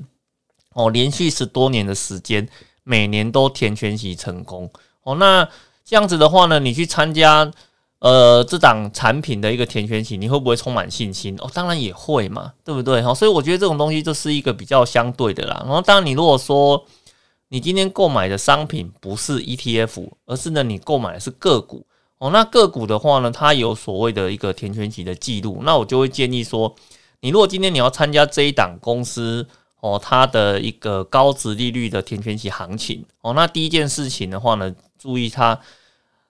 [0.73, 2.47] 哦，连续十多年的时间，
[2.83, 4.71] 每年都填全息成功
[5.03, 5.15] 哦。
[5.15, 5.47] 那
[5.83, 7.51] 这样子的话呢，你去参加
[7.99, 11.49] 呃这档产品的一个填全息，你会不会充满信心哦？
[11.53, 13.01] 当然也会嘛，对不对？
[13.01, 15.63] 哈，所以我觉得这种东西就是一个比较相对的啦。
[15.65, 16.85] 然后，当然你如果说
[17.49, 21.85] 你今天购买的商品不是 ETF，而是呢你购买的是个股。
[22.19, 26.73] 哦，那个股的话呢，它有所谓的一个填权期的记录，那我就会建议说，
[27.21, 29.47] 你如果今天你要参加这一档公司
[29.81, 35.59] 哦，它的一个高值利率的填权期行情哦，那第一件事情的话呢，注意它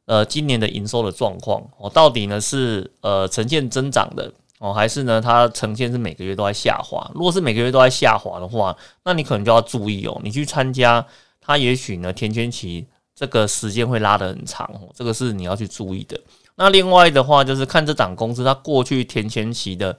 [0.08, 7.08] 呃今年的营收的状况哦，到底呢是呃呈现增长的哦，还是呢它呈现是每个月都在下滑？
[7.14, 11.06] 如果是每个月都在下滑的话，那你可能就要注意哦，你去参加
[11.40, 12.88] 它，也许呢填权期。
[13.20, 16.16] 这个时间会拉得很长哦，这个是你要去注意的。
[16.54, 19.98] 那另外的话，就是看这档公司它过去填前期的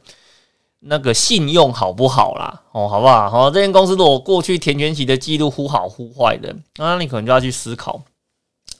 [0.78, 3.28] 那个信用好不好啦，哦，好不好？
[3.28, 8.00] 好，这间公司如果过去填前期的记录忽好忽坏的，那你可能就要去思考，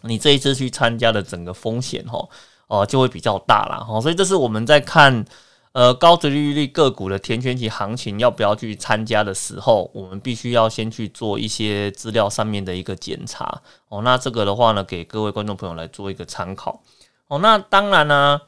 [0.02, 2.28] 你这一次去参加的整个风险，哈，
[2.66, 4.00] 哦，就会比较大了，哈。
[4.00, 5.24] 所以这是我们在看。
[5.72, 14.00] 呃，高值利率个股的填权期行情要不要去参加的时候，我们必须要先去做一些资料上面的一个检查哦。
[14.02, 16.82] 那这个的话呢，给各位观众朋友来做一个参考
[17.28, 17.38] 哦。
[17.38, 18.40] 那当然呢，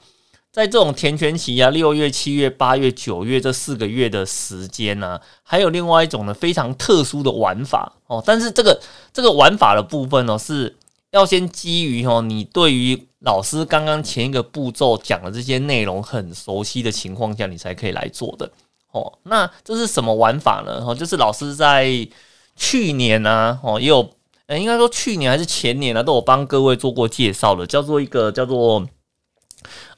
[0.50, 8.20] 在这种填权期啊，六月、七月、八月、九月这四个月的时间呢，还有另外一种呢非常特殊的玩法哦。
[8.26, 8.80] 但是这个
[9.12, 10.74] 这个玩法的部分呢，是
[11.12, 18.51] 要先基于哦你对于老师刚刚前一个步骤讲的这些内容很熟悉的情况下，你才可以来做的
[18.92, 19.18] 哦。
[19.25, 20.83] 那这是什么玩法呢？
[20.87, 22.09] 哦，就是老师在
[22.55, 24.09] 去年呢，哦，也有，
[24.46, 28.87] 呃，应该说去年还是前年呢，都有帮各位做过介绍的，叫做一个叫做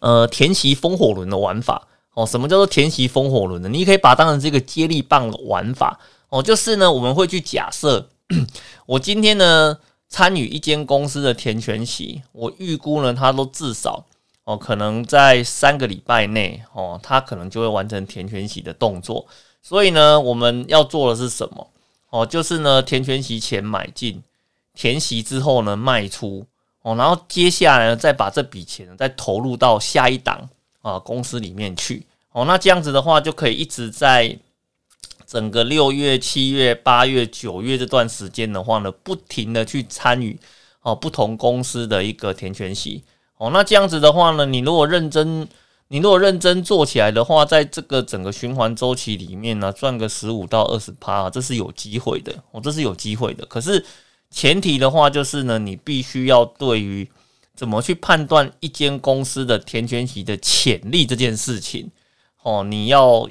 [0.00, 2.26] 呃填习风火轮的玩法哦。
[2.26, 3.68] 什么叫做填习风火轮呢？
[3.68, 6.42] 你可以把它当成这个接力棒的玩法哦。
[6.42, 8.08] 就是呢，我们会去假设，
[8.86, 9.78] 我今天呢。
[10.12, 14.04] 参与一间公司的填权息，我预估呢，它都至少
[14.44, 19.26] 哦，可能在三个礼拜内哦，他可能就会完成填权息的动作。
[19.62, 21.66] 所以呢，我们要做的是什么？
[22.10, 24.22] 哦，就是呢，填权息前买进，
[24.74, 26.44] 填息之后呢卖出
[26.82, 30.46] 哦，然后接下来呢再把这笔钱再投入到下一档
[30.82, 32.44] 啊公司里面去哦。
[32.44, 34.38] 那这样子的话，就可以一直在。
[35.26, 40.38] 整个六月、七月、八月、九月这段时间的话呢，不停的去参与
[40.82, 43.02] 哦不同公司的一个填权息
[43.38, 43.50] 哦。
[43.50, 45.48] 那这样子的话呢，你如果认真，
[45.88, 53.46] 你如果认真做起来的话，在这个整个循环周期里面呢，赚个十五到二十趴，这是有机会的哦，这是有机会的。
[53.46, 53.82] 可是
[54.30, 57.08] 前提的话就是呢，你必须要对于
[57.54, 61.90] 怎么去判断一间公司的填权息的潜力这件事情，
[62.42, 63.28] 哦，你要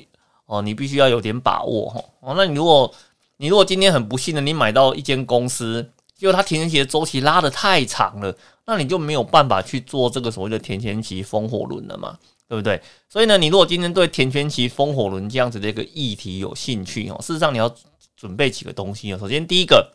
[0.51, 2.03] 哦，你必须要有点把握哈。
[2.19, 2.93] 哦，那你如果
[3.37, 8.35] 你如果今天很不幸的你买到一间公司，结果它填权期的周期拉得太长了，
[8.65, 12.81] 那你就没有办法去做这个所谓的填权期风火轮了嘛，对不对？
[13.07, 17.73] 所以呢，你如果今天对填权期风火轮这样子的一个议题有兴趣哦，事实上你要
[18.17, 19.17] 准备几个东西啊。
[19.17, 19.93] 首先第一个。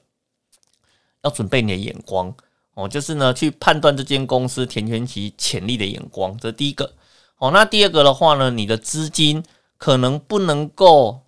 [1.23, 2.33] 要准备你的眼光
[2.75, 6.93] 哦，就是呢，去判断这间公司填权期潜力的眼光，这第一个。
[7.39, 9.43] 哦，那第二个的话呢，你的资金
[9.77, 11.21] 可能不能够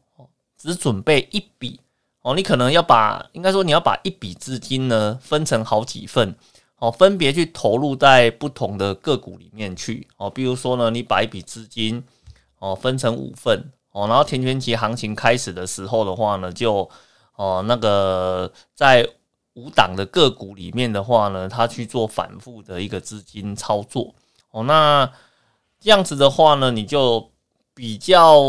[0.57, 1.81] 只准备一笔。
[2.23, 6.35] 哦，你可能要把，应该说你要把一笔资金呢分成好几份。
[6.79, 10.07] 哦，分别去投入在不同的个股里面去。
[10.17, 10.31] 哦。
[10.31, 12.05] 比如说呢，你把一笔资金
[12.59, 13.73] 哦分成五份。
[13.91, 16.89] 哦，然后填权期行情开始的时候的话呢，就
[17.35, 19.09] 哦那个在
[19.55, 24.15] 五档的个股里面的话呢，他去做反复的一个资金操作。
[24.51, 25.11] 哦，那
[25.81, 27.31] 这样子的话呢，你就
[27.79, 28.43] 比较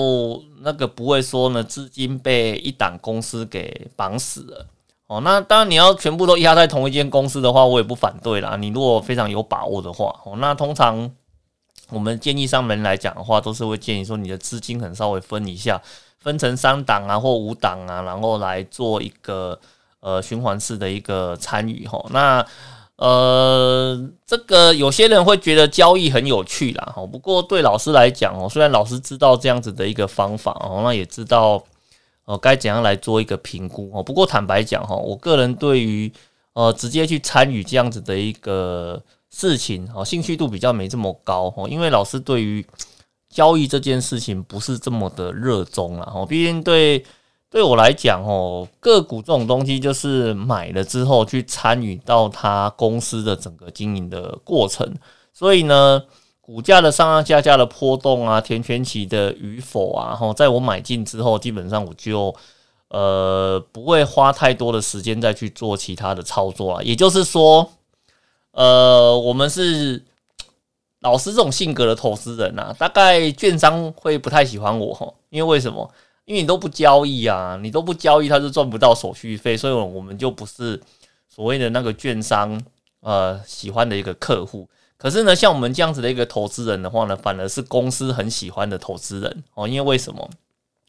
[0.62, 4.66] 那个不会说呢，资金被一档公司给绑死了
[5.06, 5.22] 哦。
[5.22, 8.56] 那当然你要全部都压在同一间公司的话，我也不反对啦。
[8.56, 11.12] 你如果非常有把握的话哦，那通常
[11.92, 15.80] 我们建议上门来讲的话，都是会建议说你的资金很稍微分一下，
[16.18, 19.60] 分成三档啊或五档啊，然后来做一个。
[20.02, 22.42] 呃，循环式的一个参与哈，那
[23.00, 27.06] 呃，这个有些人会觉得交易很有趣啦哈。
[27.06, 31.64] 不过对老师来讲哦，虽然老师知道这样子的一个方法哦，那也知道
[32.26, 34.04] 呃该怎样来做一个评估哦。
[34.04, 36.12] 不过坦白讲哈，我个人对于
[36.52, 42.66] 呃直接去参与这样子的一个事情哦，兴趣度比较没这么高哦，因为老师对于
[43.30, 47.02] 交易这件事情不是这么的热衷了哦，毕竟对。
[47.52, 54.88] 对我来讲，哦，个股这种东西就是买了之后去参与到它公司的整个经营的过程，
[55.34, 56.04] 所以呢，
[56.42, 62.36] 股价的上上下下的波动啊，填权期的与否啊，哈，在我买进之后，基本上我就
[62.90, 66.84] 呃不会花太多的时间再去做其他的操作啊。
[66.84, 67.68] 也就是说，
[68.52, 70.06] 呃，我们是
[71.00, 75.90] 老师这种性格的投资人呐，大概券商会不太喜欢我，因为为什么？
[76.30, 80.80] 因为你都不交易啊，你都不交易，他是赚不到手续费，所以我们就不是
[81.28, 82.62] 所谓的那个券商
[83.00, 84.70] 呃喜欢的一个客户。
[84.96, 89.68] 可是呢，像我们这样子的一个投资人的话呢，反而是公司很喜欢的投资人哦。
[89.68, 90.30] 因为为什么？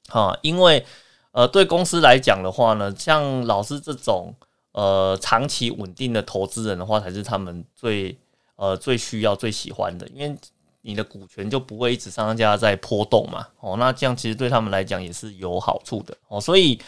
[0.09, 0.85] 哈，因为
[1.33, 4.35] 呃，对公司来讲的话呢，像老师这种
[4.73, 8.15] 呃长期稳定的投资人的话，才是他们最
[8.57, 10.37] 呃最需要、最喜欢的，因为。
[10.83, 13.47] 你的股权就不会一直上上下在波动嘛？
[13.61, 16.41] 哦，那这样其实对他们来讲也是有好处的哦。
[16.41, 16.81] 所以，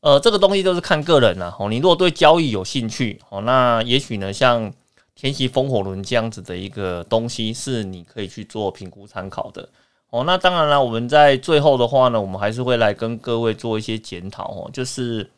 [0.00, 1.56] 呃，这个东西都是看个人啦。
[1.58, 4.72] 哦，你如果对交易有兴趣，哦，那也许呢，像
[5.14, 9.68] 天息风火轮这样子的一个东西是你可以去做评估参考的。
[10.10, 15.28] 哦，那当然了，我们在最后的话呢，我们还是会来跟各位做一些检讨哦，就是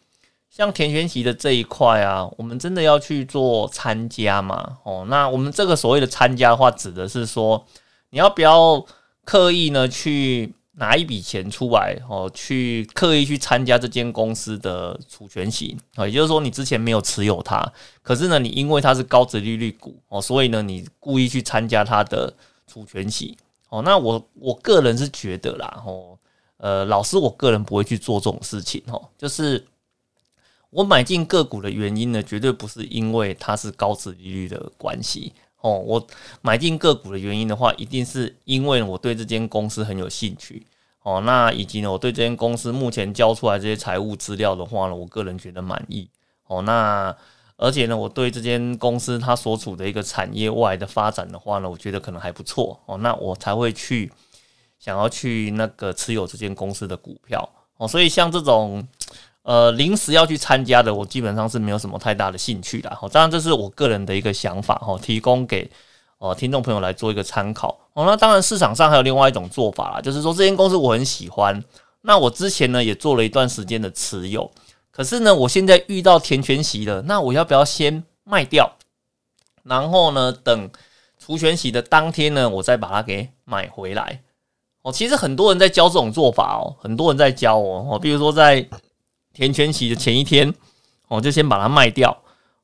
[0.57, 4.79] 像田玄奇的这一块啊，我们真的要去做参加嘛？
[4.85, 7.67] 哦，那我们这个所谓的参加的话，指的是说。
[8.11, 8.83] 你要不要
[9.25, 16.07] 刻意呢去拿一笔钱出来哦，去刻意去参加这间公司的除权息啊？
[16.07, 22.33] 也就是说，你之前没有持有它，可是呢，你因为它是高值利率股哦，所以呢，你故意去参加它的
[22.67, 23.37] 除权息
[23.69, 23.83] 哦。
[23.83, 26.17] 那我我个人是觉得啦，哦，
[26.59, 29.03] 呃，老师，我个人不会去做这种事情哦。
[29.19, 29.63] 就是
[30.71, 35.33] 我买进个股的原因呢，绝对不是因为它是高值利率的关系。
[35.63, 36.07] 哦，我
[36.43, 40.67] 买进个股的原因的话，一定是因为我对这间公司很有兴趣。
[41.03, 46.09] 哦，那以及呢，我对这间公司目前交出来这些财务资料的话呢，我个人觉得满意。
[46.47, 47.17] 哦，那
[47.57, 52.79] 而且呢，我对这间公司它所处的一个产业外的发展的话呢，我觉得可能还不错。
[52.87, 54.13] 哦，那我才会去
[54.79, 57.49] 想要去那个持有这间公司的股票。
[57.79, 58.87] 哦，所以像这种。
[59.47, 62.91] 呃，临时要去参加的，我基本上是没有什么太大的兴趣的。
[62.91, 65.71] 哈，当然这是我个人的一个想法哈，提供给
[66.19, 67.79] 呃听众朋友来做一个参考。
[67.93, 71.63] 哦，那当然市场上还有另外一种做法啦，就是说这间公司我很喜欢，
[72.01, 74.51] 那我之前呢也做了一段时间的持有，
[74.91, 78.73] 可是呢我现在遇到填权息了，那我要不要先卖掉？
[79.63, 80.69] 然后呢等
[81.25, 84.23] 除权息的当天呢，我再把它给买回来？
[84.83, 88.69] 哦，其实很多人在教这种做法哦，很多人在教哦，哦，比如说在。
[89.37, 90.51] 填权期的前一天，
[91.09, 92.17] 我就先把它卖掉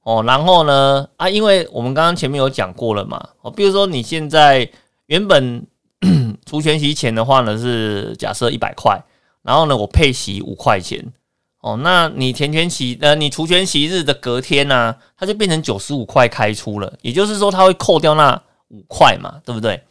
[0.04, 4.66] 哦，然后呢啊，因为我们刚刚前面有讲过了嘛，哦，比如说你现在
[5.04, 5.66] 原本
[6.46, 8.98] 除全息前的话呢是假设一百块，
[9.42, 11.12] 然后呢我配息五块钱，
[11.60, 19.82] 哦，那你填全息呃你除全息日的隔天呢，它就变成九十五块开出了，也就是说它会扣掉那五块嘛，对不对？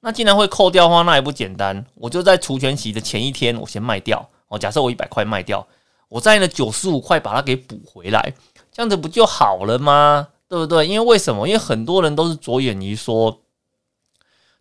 [0.00, 5.64] 那既然会扣掉的话，那也不简单，我就在除权息的前一天我先卖掉，哦，假设我一百块卖掉，
[6.12, 8.34] 我在那九十五块把它给补回来。
[8.70, 10.28] 这样子不就好了吗？
[10.46, 10.86] 对不对？
[10.86, 11.46] 因为为什么？
[11.46, 13.40] 因为很多人都是着眼于说，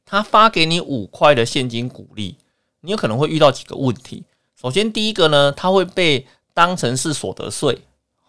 [0.06, 2.38] 他发给你五块的现金股利，
[2.80, 4.24] 你有可能会遇到几个问题。
[4.62, 7.80] 首先，第一个呢，它会被当成是所得税，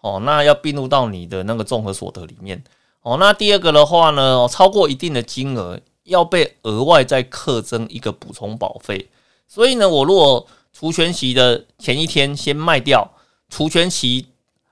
[0.01, 2.61] 哦，那要并入到你的那个综合所得里面，
[3.03, 9.09] 哦，那第二个的话呢，超过一定的金额要被额外再课征一个补充保费。
[9.47, 13.12] 所以呢，我如果除权息的前一天先卖掉，
[13.53, 14.27] 除权息。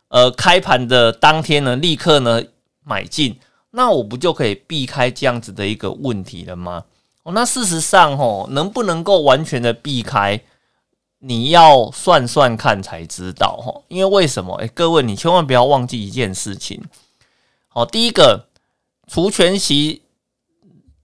[0.09, 2.43] 呃，开盘的当天呢，立刻呢
[2.83, 6.83] 买进，那我不就可以避开这样子的一个问题了吗？
[7.23, 10.41] 哦，那事实上哦，能不能够完全的避开，
[11.19, 13.83] 你要算算看才知道哈。
[13.87, 14.53] 因为为什么？
[14.57, 16.83] 诶，各位你千万不要忘记一件事情。
[17.69, 18.47] 好，第一个，
[19.07, 20.01] 除权息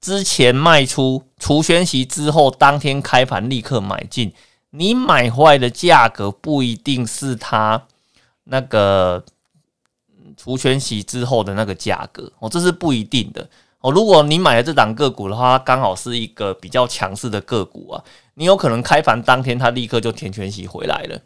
[0.01, 4.34] 之前卖出，除权息之后当天开盘立刻买进，
[4.72, 7.84] 你买回来的价格不一定是它。
[8.49, 9.22] 那个
[10.38, 13.45] 除权息之后的那个价格哦，这是不一定的
[13.82, 13.91] 哦。
[13.91, 18.01] 如果你买了这档个股的话，它刚好是一个比较强势的个股啊，
[18.36, 21.20] 你有可能开盘当天它立刻就填权息回来了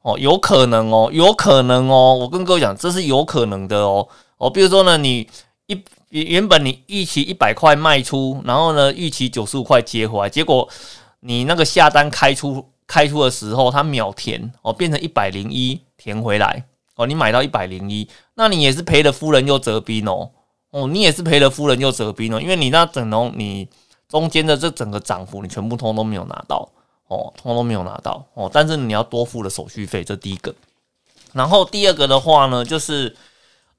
[0.00, 2.14] 哦，有可能哦，有可能哦。
[2.14, 4.08] 我跟各位讲，这是有可能的哦
[4.38, 4.48] 哦。
[4.48, 5.28] 比如说呢，你
[5.66, 10.66] 一原本你预期一百块卖出，然后呢预期九十五块接回来，结果
[11.26, 15.80] 你那个下单开出开出的时候，它秒填哦，变成一百零一。
[15.98, 16.62] 填回来
[16.94, 20.30] 哦，你买到一百零一，那你也是赔了夫人又折兵哦，
[20.70, 23.66] 哦，你也是赔了夫人又折兵哦，因为你那整容你
[24.06, 26.68] 中间的这整个涨幅你全部通都没有拿到
[27.08, 30.54] 哦，通都没有拿到哦，但是你要多付了手续费，这第一个。
[31.32, 33.16] 然后第二个的话呢，就是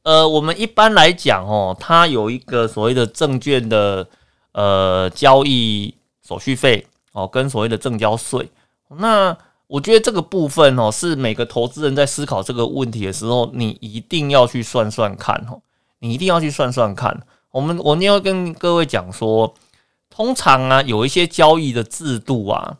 [0.01, 4.05] 呃，我们一般来讲哦，它有一个所谓的证券的
[4.51, 5.95] 呃交易
[6.27, 6.85] 手续费
[7.17, 8.49] 哦，跟所谓的证交税，
[8.89, 9.37] 那。
[9.69, 15.61] 我觉得这个部分哦，是每个投资人在思考这个问题的时候，你一定要去算算看哦，
[15.99, 17.21] 你一定要去算算看。
[17.51, 19.53] 我们我要跟各位讲说，
[20.09, 22.77] 通常啊，有一些交易的制度啊，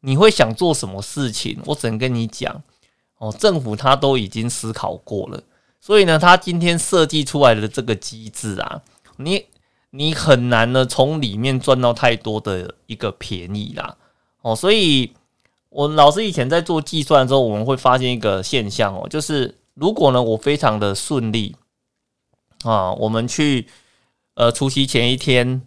[0.00, 2.62] 你会想做什么事情，我只能跟你讲
[3.18, 5.42] 哦，政府他都已经思考过了，
[5.78, 8.80] 所以呢，他今天设计出来的这个机制啊，
[9.18, 9.44] 你
[9.90, 13.96] 你很难呢从里面赚到太多的一个便宜啦
[14.42, 15.12] 哦，所以。
[15.72, 21.54] 我老师以前在做计算的时候，我们会发现一个现象哦，就是如果呢我非常的顺利
[22.64, 23.68] 啊，我们去
[24.34, 25.62] 呃除夕前一天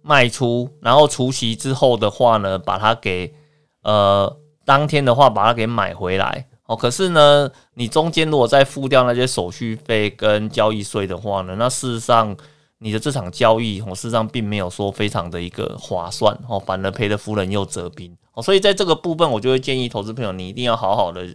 [0.00, 3.34] 卖出，然后除夕之后的话呢，把它给
[3.82, 4.32] 呃
[4.64, 6.76] 当天的话把它给买回来哦。
[6.76, 12.36] 可是呢，你中间如果再付掉那些手续费跟交易税的话呢，那事实上
[12.82, 18.14] 你的这场交易哦，事实上并没有说非常的一个划算哦，反而赔了夫人又折兵。
[18.34, 21.26] 哦，所以在这个部分，我就会建议投资朋友，你一定要好好的，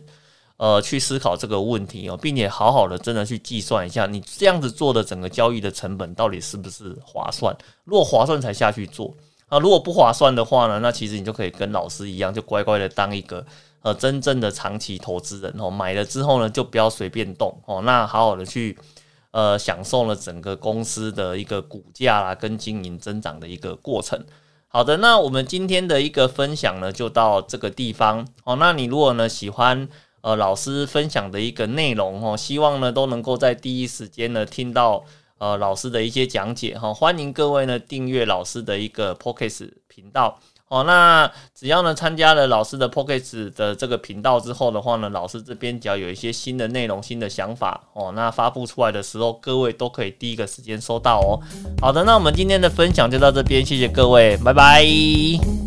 [0.57, 7.55] 呃，去思考这个问题哦，并且好好的真的去计算一下，你这样子做的整个交易的成本到底是不是划算？
[7.85, 9.13] 如果划算才下去做
[9.47, 13.45] 啊，如果不划算的话呢，那其实你就可以跟老师一样，就乖乖的当一个
[13.83, 18.75] 呃真正的长期投资人哦，买了之后呢，就不要随便动哦，那好好的去
[19.37, 24.19] 呃享受了整个公司的一个股价啦跟经营增长的一个过程。
[24.67, 28.55] 好的，那我们今天的一个分享呢，就到这个地方哦。
[28.55, 29.87] 那你如果呢喜欢
[30.21, 35.05] 呃老师分享的一个内容哦，希望呢都能够在第一时间呢听到
[35.37, 36.91] 呃老师的一些讲解哈。
[36.91, 40.39] 欢迎各位呢订阅老师的一个 p o c k e t 频道。
[40.69, 51.39] 哦，那只要呢参加了老师的 p o c k e t 的这个频道之后的话呢，老师这边只要有一些新的内容、新的想法哦，那发布出来的时候，各位都可以第一个时间收到哦。
[51.81, 55.66] 好的，那我们今天的分享就到这边，谢谢各位，拜拜。